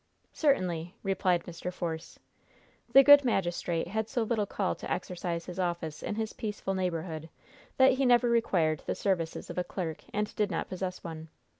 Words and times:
"Certainly," 0.33 0.95
replied 1.03 1.43
Mr. 1.43 1.71
Force. 1.71 2.17
The 2.91 3.03
good 3.03 3.23
magistrate 3.23 3.87
had 3.89 4.09
so 4.09 4.23
little 4.23 4.47
call 4.47 4.73
to 4.73 4.89
exercise 4.91 5.45
his 5.45 5.59
office 5.59 6.01
in 6.01 6.15
his 6.15 6.33
peaceful 6.33 6.73
neighborhood 6.73 7.29
that 7.77 7.91
he 7.91 8.05
never 8.07 8.27
required 8.27 8.81
the 8.87 8.95
services 8.95 9.51
of 9.51 9.59
a 9.59 9.63
clerk, 9.63 10.03
and 10.11 10.35
did 10.35 10.49
not 10.49 10.69
possess 10.69 11.03
one. 11.03 11.27